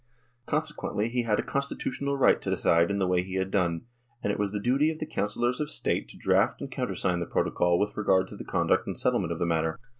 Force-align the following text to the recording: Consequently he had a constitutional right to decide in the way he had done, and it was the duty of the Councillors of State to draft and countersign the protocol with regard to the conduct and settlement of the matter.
Consequently 0.47 1.09
he 1.09 1.21
had 1.25 1.37
a 1.39 1.43
constitutional 1.43 2.17
right 2.17 2.41
to 2.41 2.49
decide 2.49 2.89
in 2.89 2.97
the 2.97 3.05
way 3.05 3.21
he 3.21 3.35
had 3.35 3.51
done, 3.51 3.85
and 4.23 4.33
it 4.33 4.39
was 4.39 4.51
the 4.51 4.59
duty 4.59 4.89
of 4.89 4.97
the 4.97 5.05
Councillors 5.05 5.59
of 5.59 5.69
State 5.69 6.07
to 6.09 6.17
draft 6.17 6.59
and 6.59 6.71
countersign 6.71 7.19
the 7.19 7.27
protocol 7.27 7.77
with 7.77 7.95
regard 7.95 8.27
to 8.29 8.35
the 8.35 8.43
conduct 8.43 8.87
and 8.87 8.97
settlement 8.97 9.31
of 9.31 9.37
the 9.37 9.45
matter. 9.45 9.79